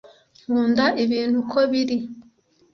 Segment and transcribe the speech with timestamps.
[0.45, 1.97] nkunda ibintu uko biri